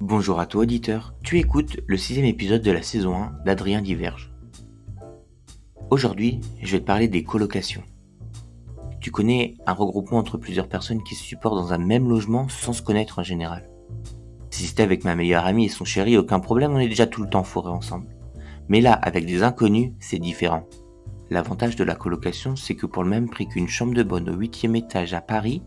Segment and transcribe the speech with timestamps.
[0.00, 4.32] Bonjour à toi auditeur, tu écoutes le sixième épisode de la saison 1 d'Adrien Diverge.
[5.90, 7.82] Aujourd'hui, je vais te parler des colocations.
[9.00, 12.72] Tu connais un regroupement entre plusieurs personnes qui se supportent dans un même logement sans
[12.72, 13.68] se connaître en général.
[14.50, 17.24] Si c'était avec ma meilleure amie et son chéri, aucun problème, on est déjà tout
[17.24, 18.06] le temps foré ensemble.
[18.68, 20.68] Mais là, avec des inconnus, c'est différent.
[21.28, 24.34] L'avantage de la colocation, c'est que pour le même prix qu'une chambre de bonne au
[24.34, 25.60] huitième étage à Paris,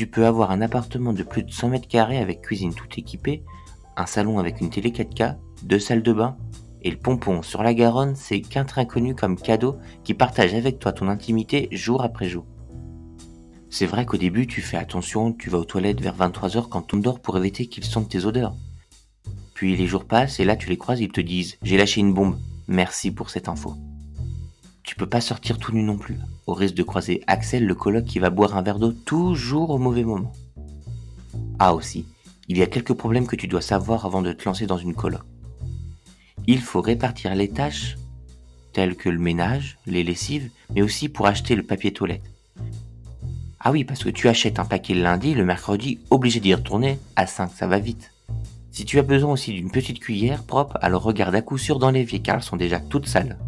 [0.00, 3.44] tu peux avoir un appartement de plus de 100 mètres carrés avec cuisine tout équipée,
[3.98, 6.38] un salon avec une télé 4K, deux salles de bain,
[6.80, 10.78] et le pompon sur la Garonne, c'est qu'un train connu comme cadeau qui partage avec
[10.78, 12.46] toi ton intimité jour après jour.
[13.68, 16.96] C'est vrai qu'au début, tu fais attention, tu vas aux toilettes vers 23h quand on
[16.96, 18.54] dort pour éviter qu'ils sentent tes odeurs.
[19.52, 22.14] Puis les jours passent et là tu les croises, ils te disent J'ai lâché une
[22.14, 23.74] bombe, merci pour cette info.
[24.82, 28.04] Tu peux pas sortir tout nu non plus, au risque de croiser Axel le coloc
[28.04, 30.32] qui va boire un verre d'eau toujours au mauvais moment.
[31.58, 32.06] Ah aussi,
[32.48, 34.94] il y a quelques problèmes que tu dois savoir avant de te lancer dans une
[34.94, 35.22] coloc.
[36.46, 37.96] Il faut répartir les tâches
[38.72, 42.22] telles que le ménage, les lessives, mais aussi pour acheter le papier toilette.
[43.58, 46.98] Ah oui, parce que tu achètes un paquet le lundi, le mercredi, obligé d'y retourner,
[47.16, 48.12] à 5 ça va vite.
[48.70, 51.90] Si tu as besoin aussi d'une petite cuillère propre, alors regarde à coup sûr dans
[51.90, 53.38] l'évier car elles sont déjà toutes sales.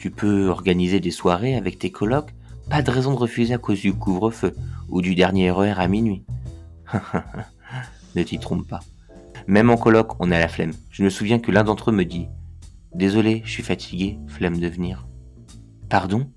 [0.00, 2.30] Tu peux organiser des soirées avec tes colocs,
[2.70, 4.56] pas de raison de refuser à cause du couvre-feu
[4.88, 6.24] ou du dernier RER à minuit.
[8.16, 8.80] ne t'y trompe pas.
[9.46, 10.72] Même en coloc, on a la flemme.
[10.90, 12.28] Je me souviens que l'un d'entre eux me dit
[12.94, 15.06] Désolé, je suis fatigué, flemme de venir.
[15.90, 16.30] Pardon?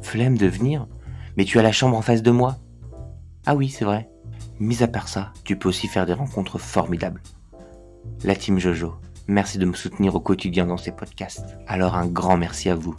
[0.00, 0.88] Flemme de venir?
[1.36, 2.56] Mais tu as la chambre en face de moi?
[3.44, 4.08] Ah oui, c'est vrai.
[4.60, 7.22] Mis à part ça, tu peux aussi faire des rencontres formidables.
[8.24, 8.94] La team Jojo,
[9.30, 11.56] merci de me soutenir au quotidien dans ces podcasts.
[11.66, 12.94] Alors un grand merci à vous.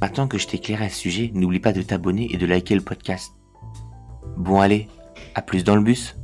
[0.00, 2.74] Maintenant que je t'ai éclairé à ce sujet, n'oublie pas de t'abonner et de liker
[2.74, 3.32] le podcast.
[4.36, 4.88] Bon allez,
[5.34, 6.16] à plus dans le bus